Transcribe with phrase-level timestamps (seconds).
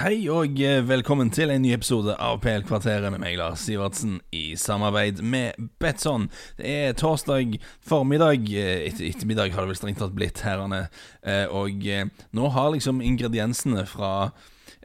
[0.00, 4.54] Hei og eh, velkommen til en ny episode av PL-kvarteret med meg, Lars Sivertsen, i
[4.56, 6.30] samarbeid med Betson.
[6.56, 10.86] Det er torsdag formiddag, eh, etter ettermiddag har det vel strengt tatt blitt herrene,
[11.20, 11.84] eh, og
[12.32, 14.30] nå har liksom ingrediensene fra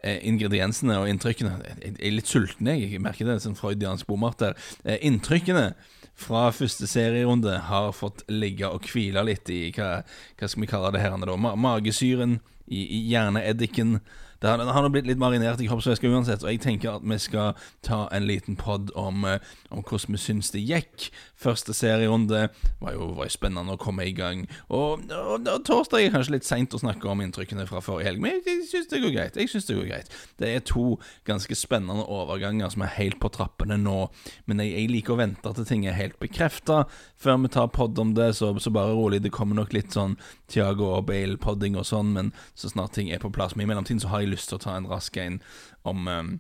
[0.05, 2.92] Ingrediensene og inntrykkene Jeg er litt sulten, jeg.
[2.92, 4.54] Jeg merker det, sånn freudiansk bomart der.
[5.02, 5.72] Inntrykkene
[6.13, 10.04] fra første serierunde har fått ligge og hvile litt i hva,
[10.38, 11.40] hva skal vi kalle det her, da?
[11.40, 12.38] Magesyren,
[12.68, 14.00] i, i hjerneeddiken
[14.46, 17.55] det har, har blitt litt marinert i kroppsvæske uansett, og jeg tenker at vi skal
[17.86, 19.41] ta en liten pod om, eh,
[19.73, 21.08] om hvordan vi syns det gikk.
[21.41, 22.45] Første serierunde
[22.81, 24.45] var jo, var jo spennende å komme i gang.
[24.70, 28.22] Og, og, og torsdag er kanskje litt seint å snakke om inntrykkene fra forrige helg,
[28.22, 29.39] men jeg syns det går greit.
[29.39, 33.31] Jeg synes Det går greit Det er to ganske spennende overganger som er helt på
[33.34, 33.98] trappene nå,
[34.45, 36.84] men jeg, jeg liker å vente til ting er helt bekrefta
[37.25, 39.22] før vi tar pod om det, så, så bare rolig.
[39.23, 40.17] Det kommer nok litt sånn
[40.52, 43.55] Tiago og Bale-podding og sånn, men så snart ting er på plass.
[43.55, 45.39] Men i mellomtiden så har jeg lyst til å ta en rask en
[45.88, 46.35] om um,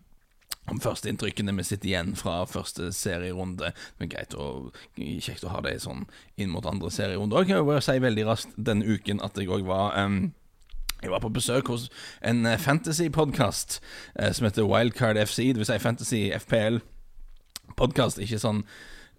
[0.71, 3.71] om førsteinntrykkene vi sitter igjen fra første serierunde.
[3.99, 6.07] Men greit og kjekt å ha det sånn
[6.41, 7.37] inn mot andre serierunde.
[7.43, 10.31] Jeg kan jo si veldig raskt denne uken at jeg òg var um,
[11.03, 11.89] jeg var på besøk hos
[12.25, 13.77] en eh, fantasy-podkast
[14.17, 15.51] uh, som heter Wildcard FC.
[15.53, 18.21] Det vil si Fantasy FPL-podkast.
[18.23, 18.63] Ikke sånn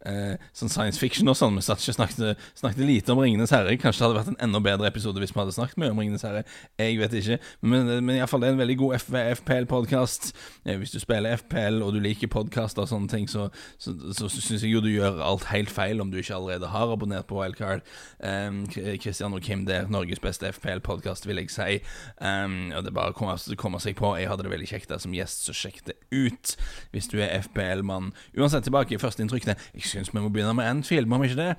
[0.07, 1.57] eh, sånn science fiction og sånn.
[1.59, 3.77] Vi satt ikke snakket, snakket lite om Ringenes herre.
[3.81, 6.27] Kanskje det hadde vært en enda bedre episode hvis vi hadde snakket mye om Ringenes
[6.27, 6.45] herre.
[6.81, 7.39] Jeg vet ikke.
[7.61, 8.97] Men, men iallfall det er en veldig god
[9.43, 10.31] FPL-podkast.
[10.65, 14.31] Eh, hvis du spiller FPL og du liker podkaster og sånne ting, så, så, så,
[14.33, 17.29] så syns jeg jo du gjør alt helt feil om du ikke allerede har abonnert
[17.31, 17.85] på Wildcard.
[18.21, 21.81] Um, Christian og Kim der, Norges beste FPL-podkast, vil jeg si.
[22.21, 24.15] Um, og det er bare å komme, seg på.
[24.19, 26.55] Jeg hadde det veldig kjekt der som gjest, så sjekk det ut
[26.95, 28.13] hvis du er FPL-mann.
[28.37, 29.57] Uansett, tilbake i førsteinntrykkene.
[29.97, 31.53] Syns vi må begynne med Anfield, må vi ikke det?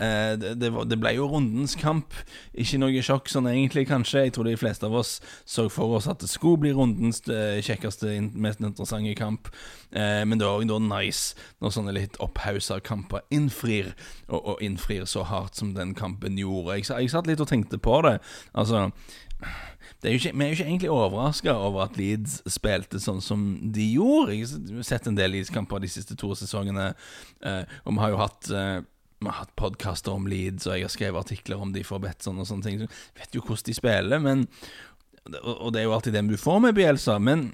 [0.00, 0.98] Eh, det, det?
[1.00, 2.14] ble jo rundens kamp.
[2.56, 4.24] Ikke noe sjokk sånn egentlig, kanskje.
[4.26, 7.60] Jeg tror de fleste av oss så for oss at det skulle bli rundens eh,
[7.64, 9.50] kjekkeste, mest interessante kamp.
[9.92, 13.92] Eh, men det var òg nice når sånne litt opphausa kamper innfrir,
[14.28, 16.78] og, og, innfrir så hardt som den kampen gjorde.
[16.78, 18.18] Jeg, jeg satt litt og tenkte på det.
[18.54, 18.88] Altså
[20.08, 23.42] er ikke, vi er jo ikke egentlig overraska over at Leeds spilte sånn som
[23.74, 24.38] de gjorde.
[24.38, 26.92] Jeg har sett en del Leeds-kamper de siste to sesongene,
[27.44, 28.78] uh, og vi har jo hatt uh,
[29.20, 32.40] vi har hatt podkaster om Leeds, og jeg har skrevet artikler om de for Betson
[32.40, 32.78] og sånne ting.
[32.80, 34.46] Jeg vet jo hvordan de spiller, men
[35.44, 37.52] Og det er jo alltid det du får med Bielsa, men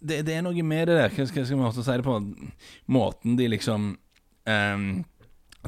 [0.00, 2.16] det, det, er noe med det der Hva skal, skal vi si det på?
[2.88, 3.90] Måten de liksom
[4.48, 5.04] um,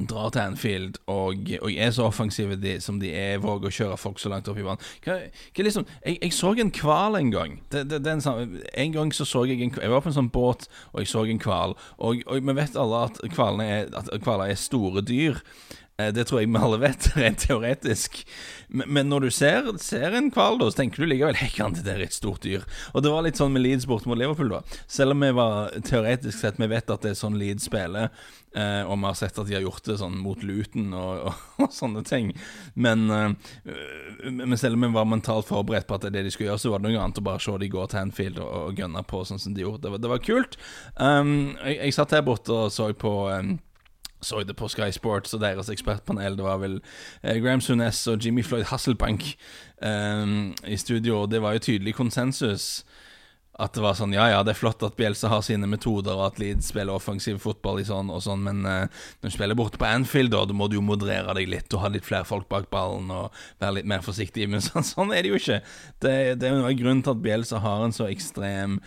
[0.07, 3.99] drar til Anfield og, og, er så offensive de, som de er, våger å kjøre
[4.01, 4.83] folk så langt opp i vann.
[5.05, 5.19] Hva,
[5.57, 7.59] hva liksom, jeg, jeg, så en hval en gang.
[7.73, 10.19] Det, det, det en, sånn, en, gang så så jeg en Jeg var på en
[10.21, 11.77] sånn båt, og jeg så en hval.
[11.99, 15.43] Og, og, vi vet alle at hvaler er, er store dyr.
[15.99, 18.21] Eh, det tror jeg vi alle vet, rent teoretisk.
[18.69, 22.15] Men når du ser, ser en hval, så tenker du likevel Hei, det er et
[22.15, 22.63] stort dyr.
[22.93, 24.61] Og det var litt sånn med Leeds bort mot Liverpool, da.
[24.87, 28.13] Selv om vi var teoretisk sett Vi vet at det er sånn Leeds spiller,
[28.55, 31.45] eh, og vi har sett at de har gjort det sånn mot Luton og, og,
[31.67, 32.31] og sånne ting.
[32.79, 33.55] Men, eh,
[34.31, 36.63] men, selv om vi var mentalt forberedt på at det er det de skulle gjøre,
[36.63, 39.03] så var det noe annet å bare se de gå til Anfield og, og gønne
[39.03, 39.89] på sånn som de gjorde.
[39.89, 40.61] Det var, det var kult.
[40.95, 43.57] Um, jeg, jeg, satt her borte og så på um,
[44.21, 46.37] så det på Sky Sports og deres ekspertpanel.
[46.37, 46.81] Det var vel
[47.23, 49.37] eh, Graham Sunes og Jimmy Floyd Hasselbank
[49.83, 50.27] eh,
[50.67, 52.85] i studio, og det var jo tydelig konsensus
[53.59, 56.29] at det var sånn Ja, ja, det er flott at Bielsa har sine metoder, og
[56.29, 59.81] at Leeds spiller offensiv fotball i sånn og sånn, men eh, når du spiller borte
[59.81, 62.49] på Anfield, da, da må du jo moderere deg litt og ha litt flere folk
[62.53, 64.47] bak ballen og være litt mer forsiktig.
[64.51, 65.61] Men sånn, sånn er det jo ikke.
[65.99, 68.79] Det, det er jo grunnen grunn til at Bielsa har en så ekstrem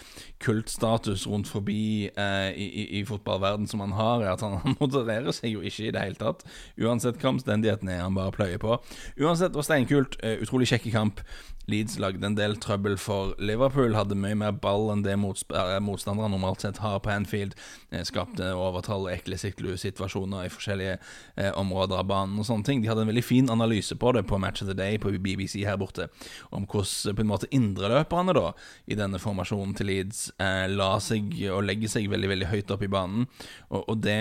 [0.42, 5.36] kultstatus rundt forbi eh, i, i, i fotballverden som han har, er at han, modererer
[5.36, 6.46] seg jo ikke i det hele tatt.
[6.80, 8.80] Uansett hva omstendighetene er han bare pløyer på.
[9.20, 10.18] Uansett, var steinkult.
[10.24, 11.22] Uh, utrolig kjekk kamp.
[11.70, 13.96] Leeds lagde en del trøbbel for Liverpool.
[13.96, 17.54] Hadde mye mer ball enn det eh, motstandere normalt sett har på Anfield.
[17.92, 22.82] Eh, skapte overtall og ekle situasjoner i forskjellige eh, områder av banen og sånne ting.
[22.82, 25.62] De hadde en veldig fin analyse på det på Match of the Day på BBC
[25.68, 26.10] her borte,
[26.50, 28.48] om hvordan på en måte indreløperne da
[28.90, 32.86] i denne formasjonen til Leeds eh, la seg og legger seg veldig veldig høyt opp
[32.86, 33.28] i banen.
[33.70, 34.20] Og, og det,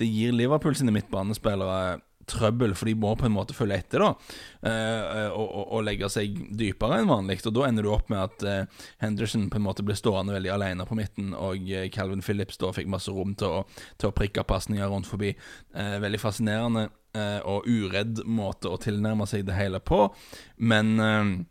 [0.00, 1.98] det gir Liverpool sine midtbanespillere
[2.30, 6.10] trøbbel, for de må på en måte følge etter da uh, og, og, og, legge
[6.12, 7.40] seg dypere enn vanlig.
[7.48, 10.54] Og Da ender du opp med at uh, Henderson på en måte blir stående veldig
[10.54, 13.62] alene på midten, og Calvin Phillips da fikk masse rom til å,
[14.00, 15.34] til å prikke pasninger rundt forbi.
[15.74, 16.88] veldig fascinerende
[17.48, 20.04] og uredd måte å tilnærme seg det hele på,
[20.58, 21.46] men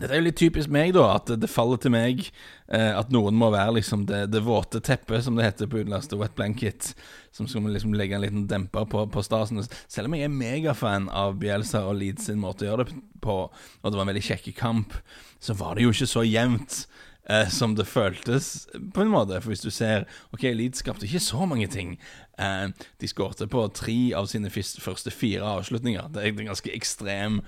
[0.00, 3.36] dette er jo litt typisk meg, da, at det faller til meg eh, at noen
[3.38, 6.92] må være liksom det, det våte teppet, som det heter på utenlandsk, wet blanket,
[7.36, 9.62] som skal liksom legge en liten demper på, på stasen.
[9.90, 13.36] Selv om jeg er megafan av Bielsa og Leeds sin måte å gjøre det på,
[13.50, 14.96] og det var en veldig kjekk kamp,
[15.40, 16.82] så var det jo ikke så jevnt
[17.28, 19.40] eh, som det føltes, på en måte.
[19.40, 21.96] For hvis du ser Ok, Leeds skapte ikke så mange ting.
[22.40, 22.68] Eh,
[23.00, 26.08] de skårte på tre av sine første fire avslutninger.
[26.14, 27.40] Det er en ganske ekstrem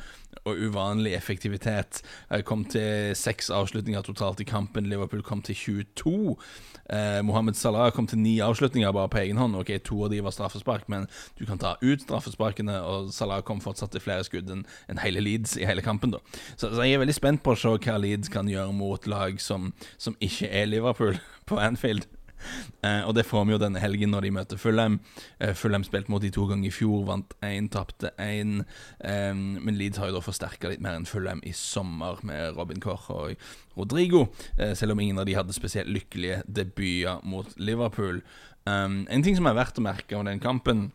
[0.49, 2.03] og uvanlig effektivitet.
[2.31, 4.89] Jeg kom til seks avslutninger totalt i kampen.
[4.91, 6.37] Liverpool kom til 22.
[6.91, 9.57] Eh, Mohammed Salah kom til ni avslutninger bare på egen hånd.
[9.57, 11.07] Ok, To av de var straffespark, men
[11.39, 15.21] du kan ta ut straffesparkene, og Salah kom fortsatt til flere skudd enn en hele
[15.21, 16.11] Leeds i hele kampen.
[16.13, 16.19] da
[16.57, 19.41] så, så, jeg er veldig spent på å se hva Leeds kan gjøre mot lag
[19.41, 22.07] som, som ikke er Liverpool på Anfield.
[22.83, 24.99] Uh, og det får vi jo denne helgen når de møter Fulham.
[25.41, 28.63] Uh, Fulham spilte mot de to ganger i fjor, vant én, tapte én.
[29.01, 32.83] Um, men Leeds har jo da forsterka litt mer enn Fulham i sommer, med Robin
[32.83, 33.37] Koch og
[33.77, 34.27] Rodrigo.
[34.61, 38.23] Uh, selv om ingen av de hadde spesielt lykkelige debuter mot Liverpool.
[38.63, 40.93] En ting som er verdt å merke om den kampen,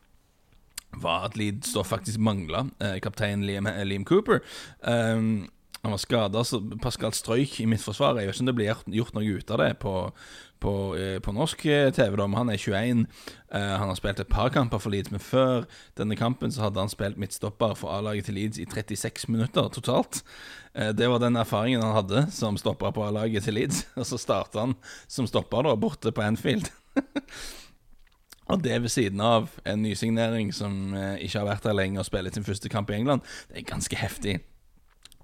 [1.03, 2.61] var at Leeds da faktisk mangla
[3.03, 4.39] kaptein Liam, Liam Cooper.
[4.79, 5.49] Um,
[5.87, 8.19] han var skada, så Pascal strøyk i midtforsvaret.
[8.21, 9.93] Jeg vet ikke om det blir gjort noe ut av det på,
[10.63, 13.05] på, eh, på norsk eh, TV, da, men han er 21.
[13.47, 15.63] Uh, eh, han har spilt et par kamper for Leeds, men før
[15.99, 20.23] denne kampen så hadde han spilt midtstopper for A-laget til Leeds i 36 minutter totalt.
[20.75, 23.85] Uh, det var den erfaringen han hadde som stopper på A-laget til Leeds.
[23.99, 24.75] Og så starta han
[25.07, 26.67] som stopper da, borte på Anfield.
[28.51, 32.31] Og det ved siden av en nysignering som ikke har vært der lenge og spiller
[32.31, 33.25] sin første kamp i England.
[33.49, 34.37] Det er ganske heftig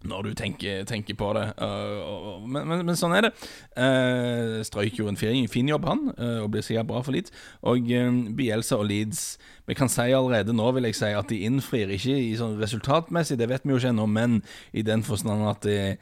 [0.08, 1.46] når du tenker, tenker på det.
[1.62, 3.34] Uh, men, men, men, sånn er det.
[3.78, 7.34] Uh, Strøyk gjorde en fin jobb, han, uh, og blir sikkert bra for Leeds.
[7.70, 7.92] Og
[8.38, 9.26] Bielsa og Leeds
[9.68, 13.38] Vi kan si allerede nå vil jeg si at de innfrir ikke i sånn resultatmessig,
[13.40, 14.42] det vet vi jo ikke ennå, men
[14.76, 15.96] i den forstand at de,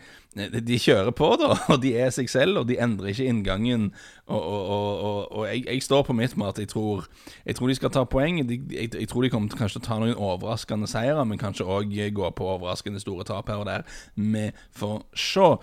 [0.66, 1.52] de, kjører på, da.
[1.74, 3.92] Og de er seg selv, og de endrer ikke inngangen.
[4.26, 7.06] Og, og, og, og jeg, jeg, står på mitt med at jeg tror,
[7.46, 8.40] jeg tror de skal ta poeng.
[8.42, 11.94] Jeg, jeg, tror de kommer til kanskje å ta noen overraskende seire, men kanskje òg
[12.16, 13.86] gå på overraskende store tap her og der.
[14.16, 14.50] Vi
[14.80, 15.54] får se.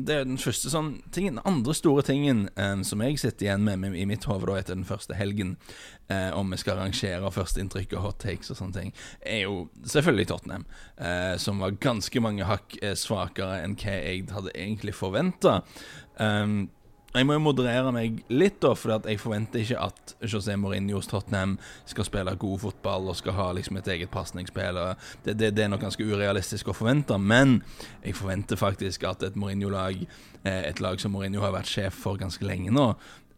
[0.00, 1.36] Det er den første sånn tingen.
[1.38, 4.88] Den andre store tingen eh, som jeg sitter igjen med, i mitt hode etter den
[4.88, 5.56] første helgen,
[6.08, 10.28] eh, om vi skal rangere førsteinntrykk og hot takes og sånne ting, er jo selvfølgelig
[10.32, 10.66] Tottenham,
[10.96, 15.60] eh, som var ganske mange hakk svakere enn hva jeg hadde egentlig forventa.
[16.20, 16.70] Um,
[17.12, 21.58] jeg må jo moderere meg litt, da, for jeg forventer ikke at José Mourinhos Tottenham
[21.88, 24.80] skal spille god fotball og skal ha liksom et eget pasningsspill.
[25.24, 27.58] Det, det, det, er nok ganske urealistisk å forvente, men
[28.00, 30.00] jeg forventer faktisk at et Mourinho-lag,
[30.44, 32.88] et lag som Mourinho har vært sjef for ganske lenge nå,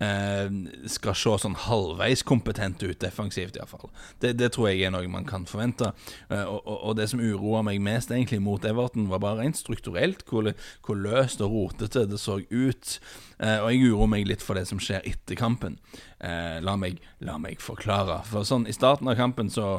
[0.02, 0.50] Eh,
[0.90, 3.92] skal se sånn halvveis kompetent ut defensivt, iallfall.
[4.22, 5.92] Det, det tror jeg er noe man kan forvente.
[6.28, 9.60] Eh, og, og, og, det som uroa meg mest egentlig mot Everton, var bare rent
[9.60, 10.50] strukturelt hvor,
[10.84, 12.96] hvor løst og rotete det så ut.
[13.38, 15.78] Eh, og jeg uroer meg litt for det som skjer etter kampen.
[16.18, 18.20] Eh, la, meg, la, meg, forklare.
[18.30, 19.76] For sånn I starten av kampen så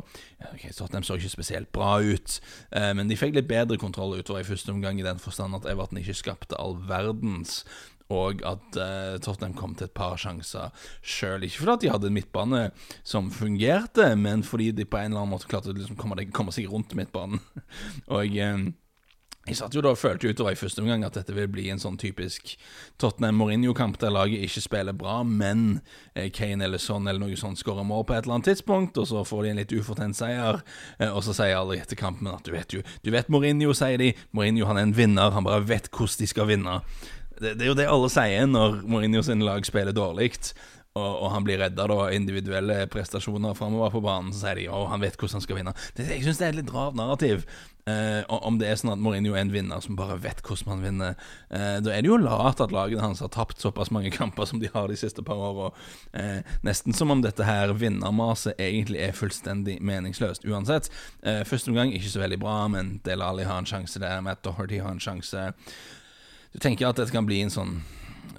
[0.53, 2.39] okay, Tottenham så ikke spesielt bra ut,
[2.71, 5.67] eh, men de fikk litt bedre kontroll utover i første omgang, i den forstand at
[5.71, 7.63] Everton ikke skapte all verdens
[8.13, 10.69] og at eh, Tottenham kom til et par sjanser
[11.01, 11.45] sjøl.
[11.45, 12.61] Ikke fordi de hadde en midtbane
[13.03, 16.53] som fungerte, men fordi de på en eller annen måte klarte å liksom komme, komme,
[16.53, 17.41] seg rundt midtbanen.
[18.15, 18.67] og uh,
[19.45, 21.81] jeg satt jo da og følte utover i første omgang at dette vil bli en
[21.81, 22.55] sånn typisk
[23.01, 25.83] Tottenham-Mourinho-kamp der laget ikke spiller bra, men
[26.15, 29.05] eh, Kane eller sånn eller noe sånt skårer mål på et eller annet tidspunkt, og
[29.11, 30.63] så får de en litt ufortjent seier.
[30.97, 34.01] Eh, og så sier alle etter kampen at du vet jo Du vet Mourinho, sier
[34.01, 34.15] de.
[34.33, 36.79] Mourinho han er en vinner, han bare vet hvordan de skal vinne.
[37.35, 40.31] Det, det, er jo det alle sier når Mourinho sin lag spiller dårlig,
[40.95, 44.31] og, og, han blir redda av individuelle prestasjoner framover på banen.
[44.31, 45.73] Så sier de at han vet hvordan han skal vinne.
[45.97, 47.43] Det, jeg syns det er et litt rart narrativ.
[47.85, 50.85] Eh, om det er sånn at Mourinho er en vinner som bare vet hvordan man
[50.85, 51.17] vinner.
[51.51, 54.61] Eh, da er det jo lat at lagene hans har tapt såpass mange kamper som
[54.63, 55.67] de har de siste par åra.
[56.15, 60.47] Eh, nesten som om dette her vinnermaset egentlig er fullstendig meningsløst.
[60.47, 60.87] Uansett.
[61.27, 64.23] Eh, første omgang ikke så veldig bra, men Del Ali har en sjanse der.
[64.23, 65.51] Matt Doherty har en sjanse.
[66.55, 67.81] Du tenker at dette kan bli en sånn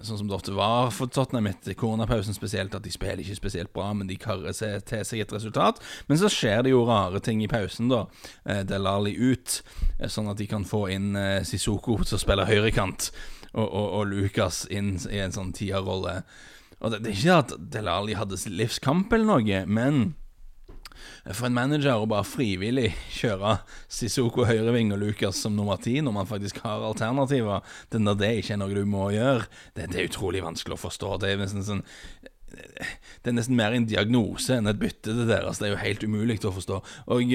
[0.02, 3.72] Sånn som det ofte var for Tottenham etter koronapausen spesielt, at de spiller ikke spesielt
[3.76, 5.80] bra, men de karrer seg til seg et resultat.
[6.10, 8.04] Men så skjer det jo rare ting i pausen, da.
[8.44, 9.60] Eh, Delali ut,
[9.98, 13.10] eh, sånn at de kan få inn eh, Sissoko som spiller høyrekant,
[13.54, 16.20] og, og, og Lukas inn i en sånn tierrolle.
[16.80, 20.06] Og det, det er ikke at Delali hadde livskamp eller noe, men
[21.32, 23.58] for en manager å bare frivillig kjøre
[23.92, 28.32] Sissoko høyreving og Lucas som nummer ti, når man faktisk har alternativer, det når det
[28.40, 31.16] ikke er noe du må gjøre, det, det er utrolig vanskelig å forstå.
[31.22, 31.84] Det er nesten sånn
[32.56, 35.58] det er nesten mer en diagnose enn et bytte, til deres.
[35.60, 36.78] Det er jo helt umulig å forstå.
[37.12, 37.34] Og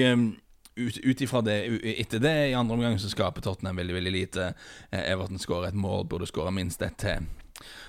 [0.76, 1.58] ut, ut ifra det
[1.98, 4.48] Etter det, i andre omgang, så skaper Tottenham veldig veldig lite.
[4.90, 7.28] Everton skårer et mål, burde skåre minst ett til.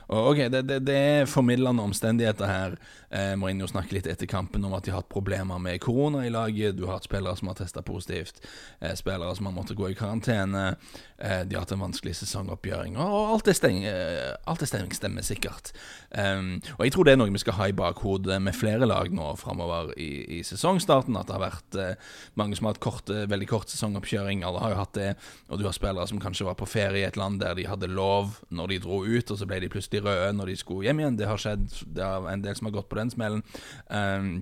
[0.07, 2.75] Ok, det, det, det, er formidlende omstendigheter her.
[3.09, 6.33] Eh, Mourinho snakker litt etter kampen om at de har hatt problemer med korona i
[6.33, 6.75] laget.
[6.77, 8.41] Du har hatt spillere som har testa positivt,
[8.81, 10.75] eh, spillere som har måttet gå i karantene.
[11.23, 12.97] Eh, de har hatt en vanskelig sesongoppgjøring.
[12.99, 15.71] Og, og alt det, steng, eh, alt det stemmer, stemmer sikkert.
[16.11, 19.07] Um, og jeg tror det er noe vi skal ha i bakhodet med flere lag
[19.13, 21.15] nå framover i, i, sesongstarten.
[21.15, 24.43] At det har vært eh, mange som har hatt kort, veldig kort sesongoppkjøring.
[24.43, 25.09] Alle har jo hatt det.
[25.47, 27.91] Og du har spillere som kanskje var på ferie i et land der de hadde
[27.93, 31.03] lov når de dro ut, og så ble de plutselig røde når de skulle hjem
[31.03, 31.19] igjen.
[31.19, 31.67] Det har skjedd.
[31.85, 33.43] Det er en del som har gått på den smellen.
[33.89, 34.41] Um,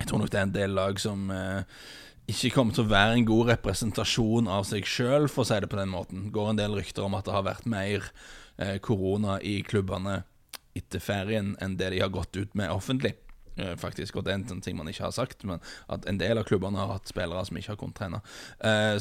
[0.00, 1.62] jeg tror nok det er en del lag som uh,
[2.30, 5.70] ikke kommer til å være en god representasjon av seg sjøl, for å si det
[5.70, 6.28] på den måten.
[6.32, 8.06] Går en del rykter om at det har vært mer
[8.60, 10.22] uh, korona i klubbene
[10.78, 13.16] etter ferien enn det de har gått ut med offentlig.
[13.58, 15.60] Uh, faktisk, og Det er en ting man ikke har sagt, men
[15.92, 18.24] at en del av klubbene har hatt spillere som ikke har kunnet trene.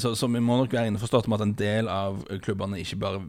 [0.01, 3.23] Så, så, vi må nok være innforstått med at en del av klubbene ikke bare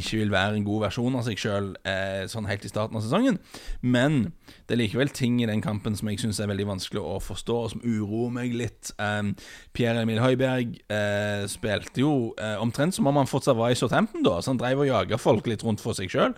[0.00, 3.04] ikke vil være en god versjon av seg sjøl eh, sånn helt i starten av
[3.04, 3.38] sesongen.
[3.82, 4.32] Men
[4.68, 7.58] det er likevel ting i den kampen som jeg syns er veldig vanskelig å forstå,
[7.58, 8.92] og som uroer meg litt.
[9.02, 9.34] Eh,
[9.76, 14.24] Pierre Emil Høiberg eh, spilte jo eh, omtrent som om han fortsatt var i Southampton,
[14.26, 14.38] da.
[14.40, 16.36] Så han drev og jaga folk litt rundt for seg sjøl.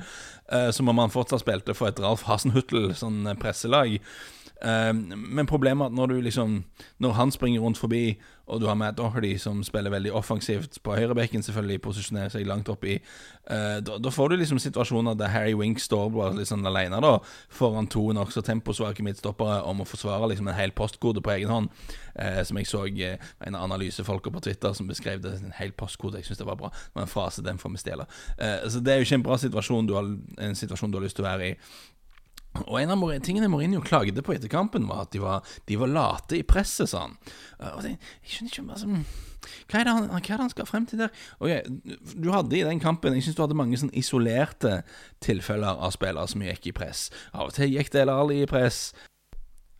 [0.50, 4.00] Eh, som om han fortsatt spilte for et Ralf Hasenhuttel, sånn presselag.
[4.60, 6.64] Uh, men problemet er at når du liksom
[7.00, 8.18] Når han springer rundt forbi,
[8.50, 12.68] og du har Matt Doherty som spiller veldig offensivt på høyrebekken, selvfølgelig posisjonerer seg langt
[12.68, 12.98] oppi,
[13.50, 17.12] uh, da, får du liksom situasjoner der Harry Wink står bare litt sånn alene da
[17.48, 21.70] foran to nokså temposvake midtstoppere om å forsvare liksom en hel postkode på egen hånd.
[22.18, 26.18] Uh, som jeg så uh, en analysefolk på Twitter som beskrev det en hel postkode.
[26.18, 26.72] Jeg syns det var bra.
[26.74, 28.06] Det var en frase den får vi stjele.
[28.68, 30.10] så det er jo ikke en bra situasjon du har,
[30.42, 31.54] en situasjon du har lyst til å være i.
[32.66, 35.90] Og En av tingene Mourinho klagde på etter kampen, var at de var, de var
[35.90, 37.18] late i presset, sa han.
[37.76, 39.28] Og det, jeg skjønner ikke altså,
[39.70, 41.14] hva, er det han, hva er det han skal frem til der?
[41.38, 41.62] Okay,
[42.12, 44.80] du hadde i den kampen Jeg synes du hadde mange sånn isolerte
[45.24, 47.06] tilfeller av spillere som gikk i press.
[47.32, 48.90] Av og til gikk Del Ali i press.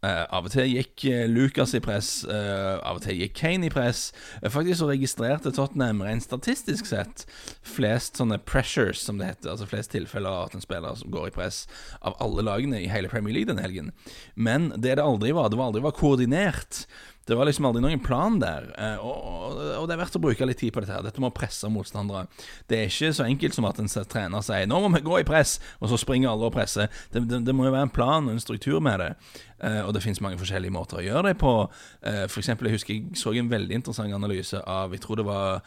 [0.00, 3.68] Uh, av og til gikk uh, Lucas i press, uh, av og til gikk Kane
[3.68, 4.06] i press.
[4.48, 7.26] faktisk så registrerte Tottenham rent statistisk sett
[7.60, 9.50] flest sånne pressures, som det heter.
[9.52, 11.66] Altså flest tilfeller av at en spiller som går i press,
[12.00, 13.92] av alle lagene i hele Premier League denne helgen.
[14.34, 16.86] Men det det aldri var, det var aldri var koordinert.
[17.26, 18.70] Det var liksom aldri noen plan der.
[19.04, 20.96] Og, og, og, det er verdt å bruke litt tid på dette.
[20.96, 22.26] her Dette med å presse motstandere.
[22.70, 25.28] Det er ikke så enkelt som at en trener sier 'nå må vi gå i
[25.28, 26.88] press', og så springer alle og presser.
[27.12, 29.12] Det, det, det må jo være en plan og en struktur med det.
[29.60, 31.52] Uh, og det finnes mange forskjellige måter å gjøre det på.
[32.00, 35.26] Uh, for eksempel, jeg husker jeg så en veldig interessant analyse av Jeg tror det
[35.28, 35.60] var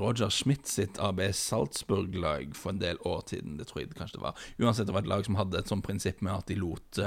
[0.00, 3.58] Roger Schmidt sitt AB Salzburg-lag for en del år siden.
[3.58, 4.40] Det tror jeg kanskje det var.
[4.58, 7.00] Uansett, det var et lag som hadde et sånt prinsipp med at de lot,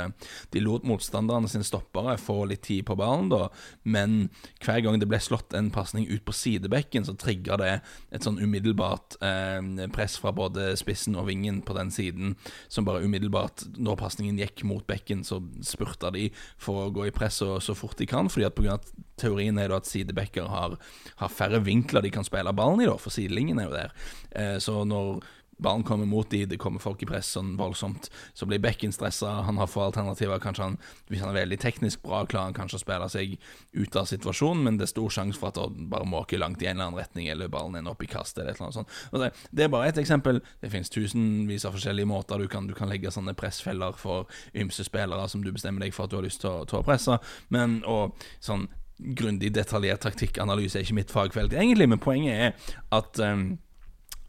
[0.54, 3.48] de lot motstanderne sine stoppere få litt tid på ballen, da,
[3.84, 4.30] men
[4.64, 7.72] hver gang det ble slått en pasning ut på sidebekken, så trigga det
[8.16, 12.36] et sånn umiddelbart eh, press fra både spissen og vingen på den siden,
[12.68, 17.16] som bare umiddelbart, når pasningen gikk mot bekken, så spurta de for å gå i
[17.16, 19.90] press så, så fort de kan, fordi at på grunn av teorien er da at
[19.90, 20.78] sidebekker har,
[21.20, 23.96] har, færre vinkler de kan spille ballen i, da, for sidelinjen er jo der.
[24.32, 25.24] Eh, så når
[25.60, 28.10] ballen kommer mot de, det kommer folk i press sånn voldsomt.
[28.34, 30.40] Så blir bekken stressa, han har få alternativer.
[30.44, 30.78] Kanskje han,
[31.12, 33.36] hvis han er veldig teknisk bra, klarer han kanskje å spille seg
[33.76, 36.70] ut av situasjonen, men det er stor sjanse for at han bare måker langt i
[36.70, 38.98] en eller annen retning, eller ballen ender opp i kastet, eller et eller annet sånt.
[39.12, 40.42] Altså, det er bare ett eksempel.
[40.64, 44.86] Det finnes tusenvis av forskjellige måter du kan, du kan legge sånne pressfeller for ymse
[44.88, 47.20] spillere som du bestemmer deg for at du har lyst til å, til å presse,
[47.54, 48.68] men og sånn
[49.00, 53.54] grundig, detaljert taktikkanalyse er ikke mitt fagfelt, egentlig, men poenget er at um,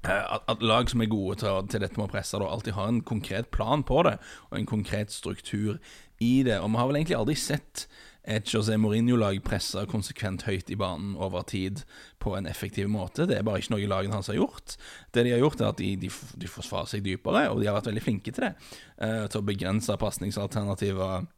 [0.04, 2.88] at, at, lag som er gode til, til dette med å presse, da, alltid har
[2.88, 4.16] en konkret plan på det,
[4.50, 5.76] og en konkret struktur
[6.20, 6.60] i det.
[6.60, 7.86] Og vi har vel egentlig aldri sett
[8.30, 11.82] et José Mourinho-lag presse konsekvent høyt i banen over tid
[12.20, 13.24] på en effektiv måte.
[13.28, 14.76] Det er bare ikke noe lagene hans har gjort.
[15.12, 17.78] Det de har gjort, er at de, de, de forsvarer seg dypere, og de har
[17.78, 18.52] vært veldig flinke til det.
[19.00, 21.28] Uh, til å begrense pasningsalternativer,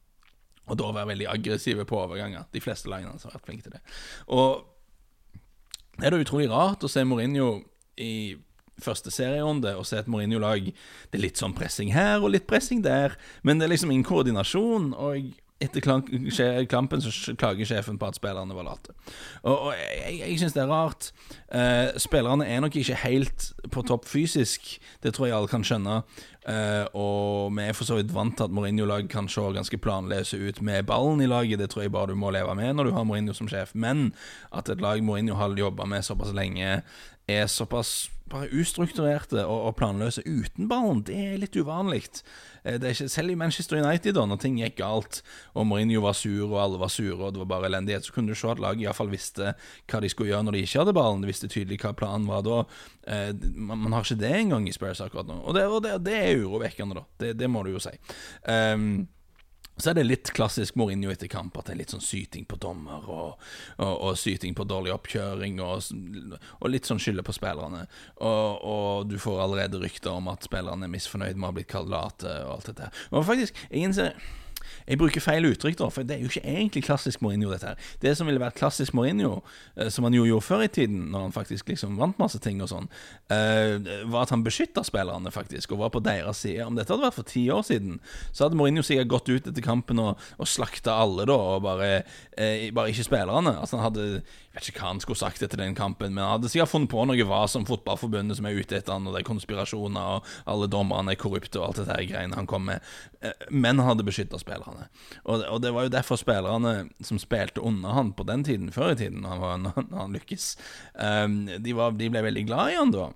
[0.63, 2.47] og da være veldig aggressive på overganger.
[2.55, 3.83] De fleste lagene hans har vært flinke til det.
[4.35, 4.67] Og
[5.99, 7.61] det er da utrolig rart å se Mourinho
[8.01, 8.35] i
[8.81, 12.83] første serierunde og se et Mourinho-lag Det er litt sånn pressing her og litt pressing
[12.85, 14.93] der, men det er liksom ingen koordinasjon.
[14.97, 18.95] Og etter klampen så klager sjefen på at spillerne var late.
[19.43, 21.11] Og, og jeg, jeg syns det er rart.
[21.55, 24.75] Eh, spillerne er nok ikke helt på topp fysisk,
[25.05, 26.01] det tror jeg alle kan skjønne.
[26.43, 30.41] Eh, og vi er for så vidt vant til at Mourinho-lag kan se ganske planløse
[30.41, 31.61] ut med ballen i laget.
[31.63, 33.77] Det tror jeg bare du må leve med når du har Mourinho som sjef.
[33.79, 34.11] Men
[34.51, 36.81] at et lag Mourinho har jobba med såpass lenge,
[37.31, 41.03] er såpass bare ustrukturerte og, og planløse uten ballen.
[41.07, 42.07] Det er litt uvanlig.
[42.65, 45.21] Eh, selv i Manchester United, da når ting gikk galt,
[45.53, 48.33] og Mourinho var sur, og alle var sure, og det var bare elendighet, så kunne
[48.33, 49.53] du se at laget iallfall visste
[49.91, 51.25] hva de skulle gjøre når de ikke hadde ballen.
[51.25, 52.61] De visste tydelig hva planen var da.
[53.07, 55.99] Eh, man, man, har ikke det engang i Spurs akkurat nå, og det, og det,
[56.07, 57.09] det er urovekkende, da.
[57.23, 57.93] Det, det, må du jo si.
[58.49, 59.05] Um,
[59.77, 62.59] så er det litt klassisk Mourinho etter kamp, at det er litt sånn syting på
[62.61, 63.41] dommer og,
[63.79, 65.89] og, og syting på dårlig oppkjøring, og,
[66.61, 67.87] og litt sånn skylde på spillerne.
[68.21, 71.91] Og, du får allerede rykter om at spillerne er misfornøyd med å ha blitt kalt
[71.93, 72.93] late og alt dette.
[73.11, 74.17] Og faktisk, jeg ser
[74.87, 77.51] jeg bruker feil uttrykk, da, for det er jo ikke egentlig klassisk Mourinho.
[77.53, 79.43] dette her Det som ville vært klassisk Mourinho,
[79.77, 82.63] eh, som han jo gjorde før i tiden, når han faktisk liksom vant masse ting
[82.63, 82.89] og sånn,
[83.31, 86.67] eh, var at han beskytta spillerne, faktisk, og var på deres side.
[86.67, 88.01] Om dette hadde vært for ti år siden,
[88.33, 92.03] så hadde Mourinho sikkert gått ut etter kampen og, og slakta alle, da, og bare,
[92.37, 93.57] eh, bare ikke spillerne.
[93.59, 96.51] Altså Han hadde vet ikke hva han skulle sagt etter den kampen, men han hadde
[96.53, 99.29] sikkert funnet på noe hva som Fotballforbundet som er ute etter han, og det er
[99.29, 102.85] konspirasjoner, og alle dommerne er korrupte, og alt dette her greiene han kom med.
[103.49, 104.89] Men han hadde beskytta spillerne.
[105.25, 108.93] Og, og, det var jo derfor spillerne som spilte under han på den tiden, før
[108.93, 110.49] i tiden, når han, var, når han lykkes,
[111.01, 113.13] um, de, var, de, ble veldig glad i han da.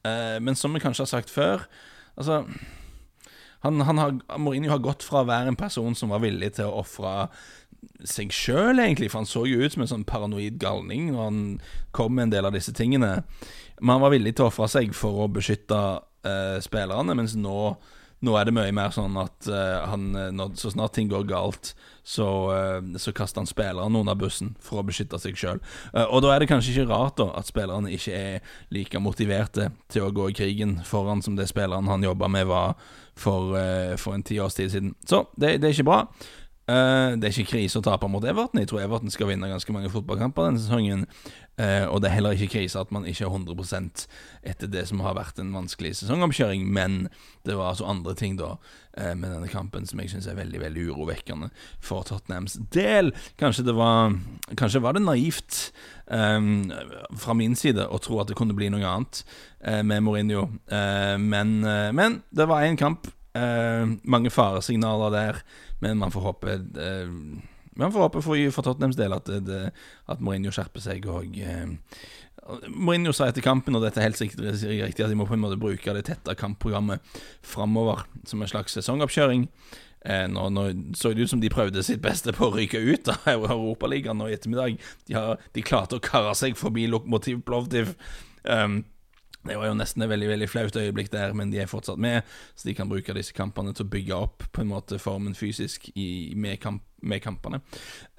[0.00, 1.66] Uh, men som vi kanskje har sagt før
[2.18, 2.38] Altså
[3.60, 6.68] han, han har, Mourinho har gått fra å være en person som var villig til
[6.68, 7.28] å ofre
[8.08, 11.40] seg sjøl, egentlig, for han så jo ut som en sånn paranoid galning når han
[11.96, 13.20] kom med en del av disse tingene.
[13.80, 17.78] Men han var villig til å ofre seg for å beskytte uh, spillerne, mens nå
[18.20, 21.22] nå er det mye mer sånn at uh, han, eh, når, så snart ting går
[21.30, 21.70] galt,
[22.04, 25.62] så, uh, så kaster han spillerne under bussen for å beskytte seg sjøl.
[26.02, 30.04] Og da er det kanskje ikke rart da at spillerne ikke er like motiverte til
[30.04, 32.76] å gå i krigen foran som det spilleren han jobba med, var
[33.16, 33.56] for,
[34.00, 34.92] for en ti års tid siden.
[35.08, 36.02] Så det, det er ikke bra.
[36.70, 38.60] Uh, det er ikke krise å tape mot Everton.
[38.62, 41.06] Jeg tror Everton skal vinne ganske mange fotballkamper denne sesongen.
[41.58, 44.04] Uh, og det er heller ikke krise at man ikke er 100%
[44.52, 46.68] etter det som har vært en vanskelig sesongomkjøring.
[46.70, 47.08] Men
[47.48, 50.62] det var altså andre ting da uh, med denne kampen som jeg syns er veldig
[50.62, 51.50] veldig urovekkende
[51.82, 53.10] for Tottenhams del.
[53.40, 54.14] Kanskje det var,
[54.60, 55.62] kanskje var det naivt
[56.06, 56.68] um,
[57.18, 59.24] fra min side å tro at det kunne bli noe annet
[59.84, 60.46] med Mourinho.
[61.20, 61.50] men,
[61.92, 63.10] men det var én kamp.
[63.34, 65.40] Mange faresignaler der.
[65.80, 67.12] Men man får håpe uh,
[67.78, 69.60] Man får håpe for, for Tottenhams del at, det,
[70.10, 71.06] at Mourinho skjerper seg.
[71.08, 75.28] Og uh, Mourinho sa etter kampen, og dette er helt sikkert riktig, at de må
[75.28, 77.04] på en måte bruke det tette kampprogrammet
[77.46, 79.46] framover som en slags sesongoppkjøring.
[80.00, 80.62] Eh, nå, nå,
[80.96, 84.30] så det ut som de prøvde sitt beste på å ryke ut av Europaligaen nå
[84.30, 84.80] i ettermiddag.
[85.06, 87.92] De, har, de klarte å karre seg forbi Lokomotiv Plovdiv.
[88.44, 88.82] Um,
[89.48, 92.26] det var jo nesten et veldig veldig flaut øyeblikk der, men de er fortsatt med,
[92.54, 95.88] så de kan bruke disse kampene til å bygge opp på en måte formen fysisk
[95.94, 97.62] i, med, kamp, med, kampene.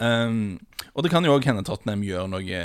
[0.01, 0.57] Um,
[0.95, 2.63] og det kan jo òg hende Tottenham gjør noe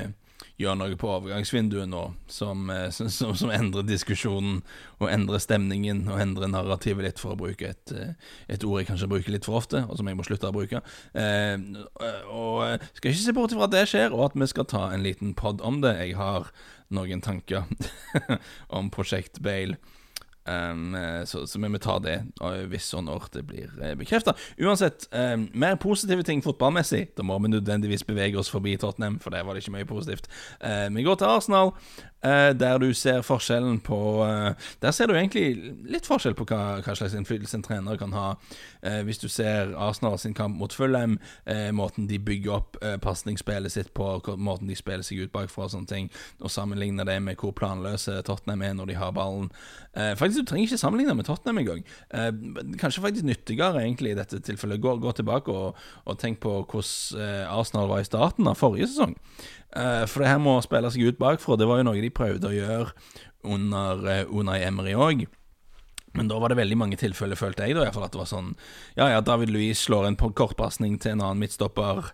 [0.61, 4.63] gjør noe på overgangsvinduet nå som, eh, som, som, endrer diskusjonen
[4.99, 8.15] og endrer stemningen og endrer narrativet litt, for å bruke et, eh,
[8.49, 10.81] et, ord jeg kanskje bruker litt for ofte, og som jeg må slutte å bruke.
[11.13, 11.57] Eh,
[12.33, 15.05] og skal ikke se bort fra at det skjer, og at vi skal ta en
[15.05, 15.97] liten pod om det.
[16.01, 16.49] Jeg har
[16.95, 17.69] noen tanker
[18.77, 19.77] om Prosjekt Bale.
[20.47, 20.95] Um,
[21.27, 22.21] så, så vi må ta det
[22.71, 24.37] hvis og når det blir uh, bekrefta.
[24.63, 27.09] Uansett, um, mer positive ting fotballmessig.
[27.19, 30.31] Da må vi nødvendigvis bevege oss forbi Tottenham, for der var det ikke mye positivt.
[30.63, 31.75] Uh, vi går til Arsenal.
[32.25, 36.79] Uh, der du ser forskjellen på uh, Der ser du egentlig litt forskjell på hva,
[36.81, 38.31] hva slags innflytelse en trener kan ha.
[38.81, 41.19] Uh, hvis du ser Arsenal sin kamp mot Fulham,
[41.77, 44.07] måten de bygger opp uh, pasningsspillet sitt på,
[44.41, 46.09] måten de spiller seg ut bakfra og sånne ting,
[46.41, 49.51] og sammenligner det med hvor planløse Tottenham er når de har ballen.
[49.95, 51.85] faktisk, Du trenger ikke sammenligne med Tottenham engang.
[52.81, 54.81] kanskje faktisk nyttigere egentlig i dette tilfellet.
[54.81, 59.17] Gå, gå tilbake og, og tenk på hvordan Arsenal var i starten av forrige sesong.
[60.07, 61.57] For det her må spille seg ut bakfra.
[61.57, 62.93] Det var jo noe de prøvde å gjøre
[63.47, 65.27] under uh, Unai Emery òg.
[66.17, 68.23] Men da var det veldig mange tilfeller, følte jeg, da, i hvert fall at det
[68.23, 68.55] var sånn
[68.97, 72.07] Ja, ja, David Louis slår en kortpasning til en annen midtstopper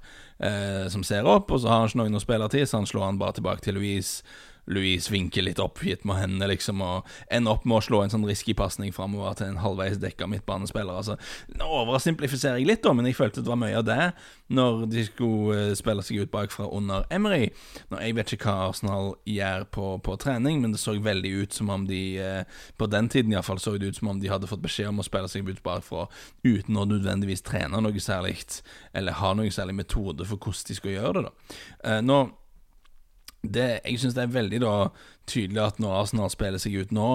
[0.43, 2.89] eh, som ser opp, og så har han ikke noen å spille til, så han
[2.91, 4.27] slår han bare tilbake til Louise.
[4.71, 8.27] Louise vinker litt oppgitt med hendene, liksom, og ender opp med å slå en sånn
[8.29, 11.01] risky pasning framover til en halvveis dekka midtbanespiller.
[11.01, 11.17] Altså,
[11.59, 14.01] nå oversimplifiserer jeg litt, da, men jeg følte det var mye av det
[14.53, 17.49] når de skulle uh, spille seg ut bakfra under Emery.
[17.91, 21.57] Nå, Jeg vet ikke hva Arsenal gjør på, på trening, men det så veldig ut
[21.57, 24.51] som om de uh, På den tiden iallfall så det ut som om de hadde
[24.51, 26.07] fått beskjed om å spille seg ut bakfra
[26.45, 28.37] uten å nødvendigvis trene noe særlig,
[28.93, 31.33] eller ha noe særlig metode for hvordan de skulle gjøre det.
[31.83, 32.21] da uh, Nå
[33.43, 34.75] det, jeg syns det er veldig da
[35.33, 37.09] tydelig at når Arsenal spiller seg ut nå,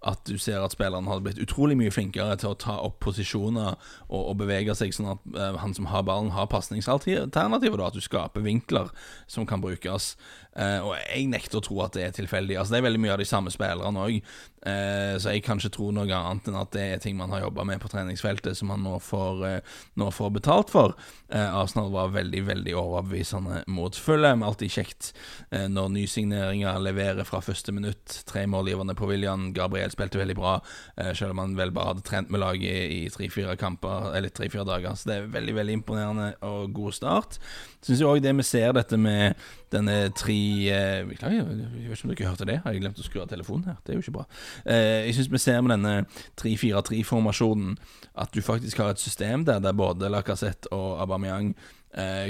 [0.00, 3.74] at du ser at spillerne hadde blitt utrolig mye flinkere til å ta opp posisjoner
[4.08, 7.82] og, og bevege seg sånn at uh, han som har ballen, har pasningsalternativer.
[7.84, 8.88] At du skaper vinkler
[9.28, 10.14] som kan brukes.
[10.56, 12.56] Uh, og jeg nekter å tro at det er tilfeldig.
[12.56, 15.60] Altså Det er veldig mye av de samme spillerne òg, uh, eh, så jeg kan
[15.60, 18.56] ikke tro noe annet enn at det er ting man har jobba med på treningsfeltet
[18.56, 19.44] som man nå får,
[20.00, 20.96] nå får betalt for.
[21.30, 24.42] Arsenal var veldig, veldig overbevisende mot Fulham.
[24.44, 25.12] Alltid kjekt
[25.50, 28.22] når nysigneringer leverer fra første minutt.
[28.26, 30.54] Tre målgivende på William, Gabriel spilte veldig bra,
[30.96, 34.64] eh, selv om han vel bare hadde trent med laget i tre-fire kamper Eller tre-fire
[34.64, 34.96] dager.
[34.96, 37.38] Så det er veldig veldig imponerende og god start.
[37.84, 39.34] Syns òg det vi ser dette med
[39.70, 42.60] denne tre eh, Beklager, jeg vet ikke om dere hørte det.
[42.64, 43.76] Har jeg glemt å skru av telefonen her?
[43.84, 44.26] Det er jo ikke bra.
[44.64, 46.06] Eh, jeg syns vi ser med denne
[46.40, 47.76] 3-4-3-formasjonen
[48.20, 51.54] at du faktisk har et system der der både Lacassette og Aubameyang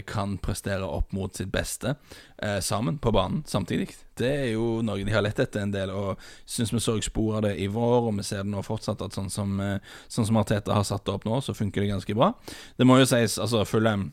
[0.09, 1.94] kan prestere opp mot sitt beste
[2.42, 3.90] eh, sammen på banen samtidig.
[4.16, 7.38] Det er jo noe de har lett etter en del, og syns vi så spor
[7.38, 10.29] av det i vår, og vi ser det nå fortsatt, at sånn som, eh, sånn
[10.29, 12.33] som Arteta har satt det opp nå, så funker det ganske bra.
[12.77, 14.11] Det må jo sies, altså Fulham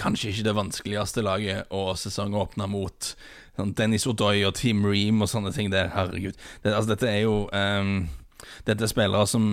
[0.00, 3.10] Kanskje ikke det vanskeligste laget å sesongåpne mot
[3.58, 5.90] sånn Dennis Odoi og Team Ream og sånne ting der.
[5.92, 6.38] Herregud.
[6.62, 8.06] Det, altså, dette er jo um,
[8.68, 9.44] Dette er spillere som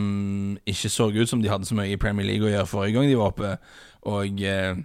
[0.68, 3.10] ikke så ut som de hadde så mye i Premier League å gjøre forrige gang
[3.10, 3.56] de var oppe.
[4.10, 4.80] Og eh,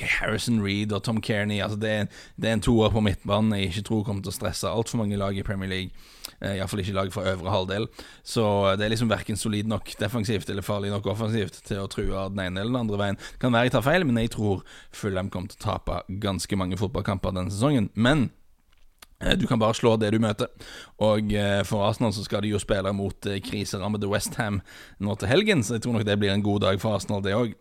[0.00, 2.06] Harrison Reed og Tom Kearney altså det, er,
[2.40, 5.18] det er en toer på midtbanen jeg ikke tror kommer til å stresse altfor mange
[5.20, 6.08] lag i Premier League.
[6.40, 7.88] Eh, Iallfall ikke lag fra øvre halvdel.
[8.26, 8.44] Så
[8.78, 12.44] det er liksom verken solid nok defensivt eller farlig nok offensivt til å true den
[12.46, 13.20] ene eller den andre veien.
[13.42, 14.62] Kan være jeg tar feil, men jeg tror
[14.94, 17.90] Fulham kommer til å tape ganske mange fotballkamper denne sesongen.
[17.94, 18.41] Men eh,
[19.38, 20.50] du kan bare slå det du møter.
[21.02, 24.62] Og eh, for Arsenal så skal de jo spille mot kriserammede Westham
[25.02, 27.36] nå til helgen, så jeg tror nok det blir en god dag for Arsenal, det
[27.38, 27.54] òg.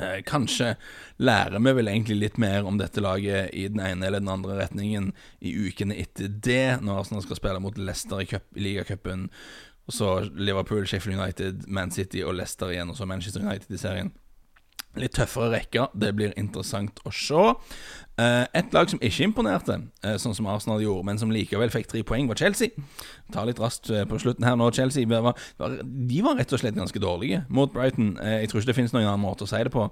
[0.00, 0.74] Eh, kanskje
[1.20, 4.56] lærer vi vel egentlig litt mer om dette laget i den ene eller den andre
[4.62, 5.10] retningen
[5.44, 9.28] i ukene etter det, når Arsenal skal spille mot Leicester i, cup, i ligacupen.
[9.90, 13.80] Og så Liverpool, Sheffield United, Man City og Leicester igjen, og så Manchester United i
[13.82, 14.12] serien.
[15.00, 15.86] Litt tøffere rekke.
[15.96, 17.46] Det blir interessant å se.
[18.20, 21.88] Uh, et lag som ikke imponerte, uh, sånn som Arsenal gjorde, men som likevel fikk
[21.88, 22.76] tre poeng, var Chelsea.
[23.32, 24.68] Ta litt raskt uh, på slutten her nå.
[24.76, 28.18] Chelsea de var rett og slett ganske dårlige mot Brighton.
[28.20, 29.88] jeg tror ikke det finnes noen annen måte å si det på.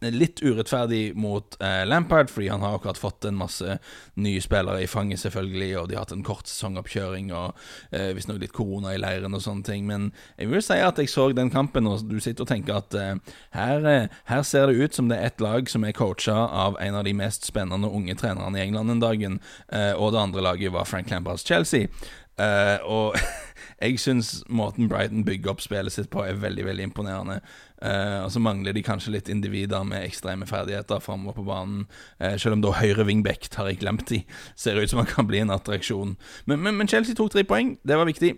[0.00, 3.74] Litt urettferdig mot eh, Lampard, fordi han har akkurat fått en masse
[4.16, 7.58] nye spillere i fanget, selvfølgelig, og de har hatt en kort sesongoppkjøring og
[7.92, 9.84] eh, visstnok litt korona i leiren og sånne ting.
[9.90, 10.08] Men
[10.40, 13.36] jeg vil si at jeg så den kampen, og du sitter og tenker at eh,
[13.58, 16.80] her, eh, her, ser det ut som det er et lag som er coacha av
[16.80, 20.46] en av de mest spennende unge trenerne i England den dagen, eh, og det andre
[20.48, 21.92] laget var Frank Lampards Chelsea.
[22.40, 23.16] Uh, og
[23.84, 27.40] jeg syns måten Brighton bygger opp spillet sitt på, er veldig veldig imponerende.
[27.80, 31.84] Uh, og så mangler de kanskje litt individer med ekstreme ferdigheter framover på banen.
[32.22, 34.22] Uh, selv om da høyre wingback har jeg glemt de.
[34.56, 36.16] Ser ut som han kan bli en attraksjon.
[36.46, 38.34] Men, men, men Chelsea tok tre poeng, det var viktig.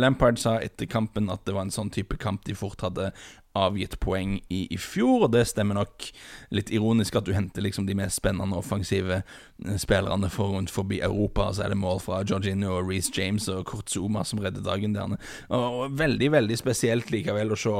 [0.00, 3.10] Lampard sa etter kampen at det var en sånn type kamp de fort hadde
[3.56, 6.08] avgitt poeng i i fjor, og det stemmer nok.
[6.54, 11.00] Litt ironisk at du henter liksom de mest spennende offensive eh, spillerne for rundt forbi
[11.04, 11.48] Europa.
[11.52, 14.96] Så er det mål fra Georginio og Reece James og Kurt Zuma som redder dagen
[14.96, 15.16] der.
[15.54, 17.76] Og veldig, veldig spesielt likevel å se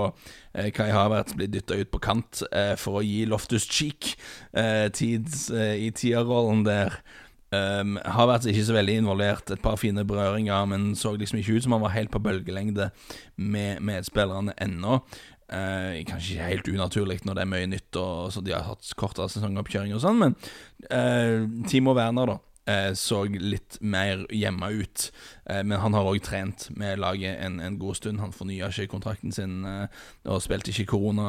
[0.54, 4.14] eh, Kai Havertz bli dytta ut på kant eh, for å gi Loftus Cheek
[4.56, 7.00] eh, tid i tierrollen der.
[7.54, 9.50] Um, har vært ikke så veldig involvert.
[9.54, 12.90] Et par fine berøringer, men så liksom ikke ut som han var helt på bølgelengde
[13.36, 14.98] med medspillerne ennå.
[15.46, 18.88] Uh, kanskje ikke helt unaturlig når det er mye nytt, og så de har hatt
[18.98, 20.34] kortere sesongoppkjøring og sånn, men
[20.90, 22.36] eh, Timo Werner, da.
[22.66, 25.04] Eh, så litt mer hjemme ut,
[25.46, 28.18] men han har òg trent med laget en, en, god stund.
[28.18, 31.28] Han fornya ikke kontrakten sin og spilte ikke korona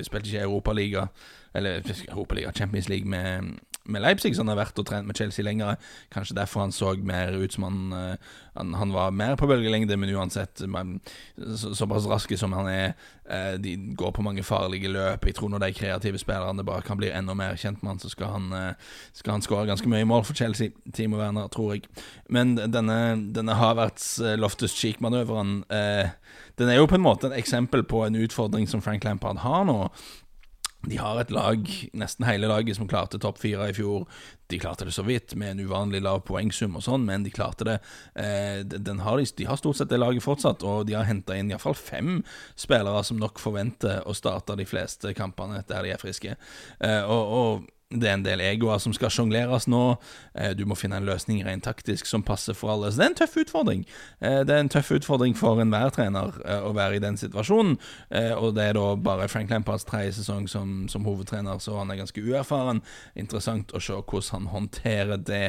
[0.00, 1.04] Spilte ikke Europaliga,
[1.52, 5.44] eller Europaliga, Champions League med, med Leipzig, så han har vært og trent med Chelsea
[5.44, 5.78] lenger.
[6.12, 9.96] Kanskje derfor han så mer ut som han uh, han, han, var mer på bølgelengde,
[9.96, 10.96] men uansett, man,
[11.56, 12.94] så, såpass raske som han er,
[13.30, 15.26] uh, de går på mange farlige løp.
[15.26, 18.10] Jeg tror når de kreative spillerne bare kan bli enda mer kjent med han, så
[18.12, 20.74] skal han, uh, skal skåre ganske mye mål for Chelsea.
[20.94, 21.86] Timo Werner, tror jeg.
[22.28, 22.98] Men denne,
[23.34, 25.62] denne Havertz Loftus Cheek-manøveren,
[26.58, 29.64] den er jo på en måte et eksempel på en utfordring som Frank Lampard har
[29.68, 29.78] nå.
[30.86, 31.64] De har et lag,
[31.98, 34.04] nesten hele laget, som klarte topp fire i fjor.
[34.48, 37.66] De klarte det så vidt, med en uvanlig lav poengsum og sånn, men de klarte
[37.66, 37.78] det.
[38.14, 38.62] Eh,
[39.02, 41.76] har de, de, har stort sett det laget fortsatt, og de har henta inn iallfall
[41.76, 42.20] fem
[42.54, 46.38] spillere som nok forventer å starte de fleste kampene der de er friske.
[46.78, 49.96] Eh, og, og det er en del egoer som skal sjongleres nå.
[50.36, 52.90] Eh, du må finne en løsning rent taktisk som passer for alle.
[52.92, 53.86] Så det er en tøff utfordring.
[54.20, 57.78] Eh, det er en tøff utfordring for enhver trener eh, å være i den situasjonen.
[58.38, 62.02] Og det er da bare Frank Lampards tredje sesong som, som, hovedtrener, så han er
[62.02, 62.82] ganske uerfaren.
[63.16, 65.42] Interessant å se hvordan han håndterer det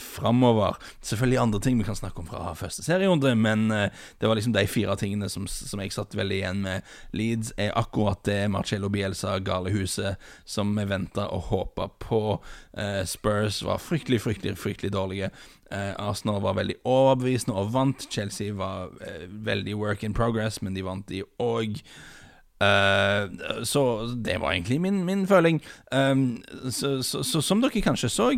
[0.00, 0.78] framover.
[1.04, 4.66] Selvfølgelig andre ting vi kan snakke om fra første serierunde, men det var liksom de
[4.70, 6.86] fire tingene som, som jeg satt veldig igjen med.
[7.16, 12.22] Leeds er akkurat det Marcello Bielsa, galehuset, som vi venta og håpa på.
[12.78, 15.30] Eh, Spurs var fryktelig, fryktelig, fryktelig dårlige.
[15.70, 18.06] Eh, Arsenal var veldig overbevisende og vant.
[18.10, 21.82] Chelsea var eh, veldig work in progress, men de vant, de òg.
[22.58, 23.82] Uh, så
[24.18, 25.60] det var egentlig min, min føling.
[25.94, 28.32] Um, så, så, så, som dere kanskje så,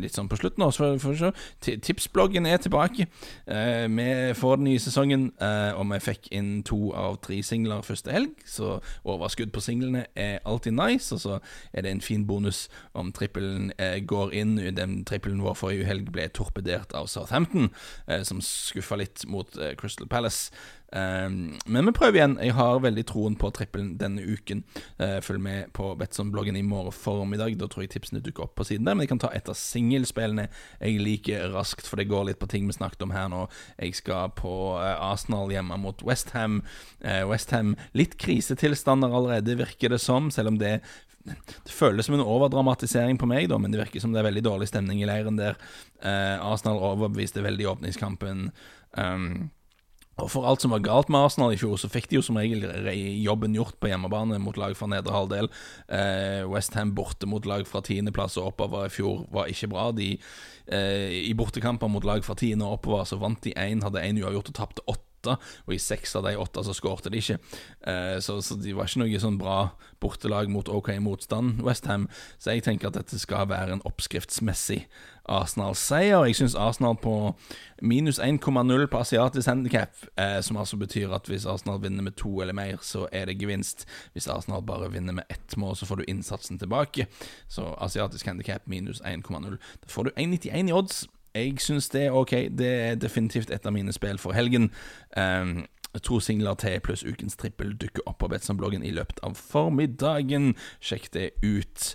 [0.00, 0.64] litt sånn på slutten.
[0.74, 1.30] For, for, så,
[1.60, 3.06] tipsbloggen er tilbake.
[3.46, 7.84] Eh, vi får den nye sesongen, eh, og vi fikk inn to av tre singler
[7.86, 8.34] første helg.
[8.48, 11.38] Så overskudd på singlene er alltid nice, og så
[11.72, 14.56] er det en fin bonus om trippelen eh, går inn.
[14.76, 17.70] Den trippelen vår forrige helg ble torpedert av Southampton,
[18.06, 20.52] eh, som skuffa litt mot eh, Crystal Palace.
[20.94, 22.36] Um, men vi prøver igjen.
[22.38, 24.62] Jeg har veldig troen på trippelen denne uken.
[25.00, 27.56] Uh, følg med på Betson-bloggen i morgen formiddag.
[27.58, 28.94] Da tror jeg tipsene dukker opp på siden der.
[28.94, 30.46] Men jeg kan ta et av singelspillene
[30.78, 33.46] jeg liker raskt, for det går litt på ting vi snakket om her nå.
[33.80, 36.60] Jeg skal på uh, Arsenal hjemme mot Westham.
[37.02, 40.78] Uh, Westham litt krisetilstander allerede, virker det som, selv om det
[41.24, 44.42] det føles som en overdramatisering på meg, da, men det virker som det er veldig
[44.44, 45.56] dårlig stemning i leiren der.
[46.04, 48.42] Arsenal overbeviste veldig i åpningskampen.
[48.92, 49.46] Um,
[50.14, 52.38] og For alt som var galt med Arsenal i fjor, så fikk de jo som
[52.38, 52.62] regel
[53.24, 55.50] jobben gjort på hjemmebane mot lag fra nedre halvdel.
[55.90, 59.88] Eh, Westham borte mot lag fra tiendeplass og oppover i fjor var ikke bra.
[59.96, 60.12] De,
[60.70, 64.22] eh, I bortekamper mot lag fra tiende og oppover så vant de én, hadde én
[64.22, 67.38] uavgjort og tapte åtte åtte, og i seks av de åtte så skårte de ikke.
[67.86, 69.58] Eh, så, så, de var ikke noe sånn bra
[70.02, 72.08] bortelag mot OK motstand, Westham.
[72.38, 74.84] Så jeg tenker at dette skal være en oppskriftsmessig
[75.24, 76.26] Arsenal-seier.
[76.28, 77.14] Jeg syns Arsenal på
[77.80, 82.42] minus 1,0 på asiatisk handikap, eh, som altså betyr at hvis Arsenal vinner med to
[82.44, 83.86] eller mer, så er det gevinst.
[84.12, 87.08] Hvis Arsenal bare vinner med ett mål, så får du innsatsen tilbake.
[87.48, 89.56] Så asiatisk handikap minus 1,0.
[89.56, 91.06] Da får du 1,91 i odds.
[91.34, 92.34] Jeg syns det er ok.
[92.54, 94.70] Det er definitivt et av mine spill for helgen.
[95.16, 95.64] Um,
[96.02, 100.56] To singler til pluss ukens trippel dukker opp på Betson-bloggen i løpet av formiddagen.
[100.82, 101.92] Sjekk det ut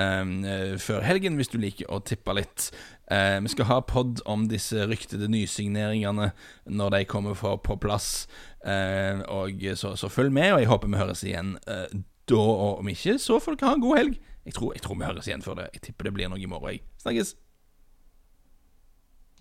[0.00, 0.40] um,
[0.80, 2.70] før helgen hvis du liker å tippe litt.
[3.12, 6.30] Uh, vi skal ha pod om disse ryktede nysigneringene
[6.64, 8.24] når de kommer for, på plass.
[8.64, 12.40] Uh, og så, så, følg med, og jeg håper vi høres igjen uh, da.
[12.40, 14.20] Og om ikke, så får dere ha en god helg.
[14.48, 15.72] Jeg tror, jeg tror vi høres igjen før det.
[15.76, 16.80] Jeg tipper det blir noe i morgen.
[17.04, 17.36] Snakkes!